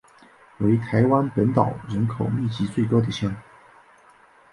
[0.57, 3.31] 为台湾本岛人口密度最高的乡。